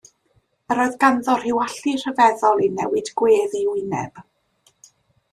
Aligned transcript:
Yr 0.75 0.79
oedd 0.85 0.95
ganddo 1.01 1.33
rhyw 1.41 1.59
allu 1.65 1.93
rhyfeddol 1.99 2.63
i 2.67 2.69
newid 2.79 3.11
gwedd 3.21 3.53
ei 3.61 3.67
wyneb. 3.75 4.19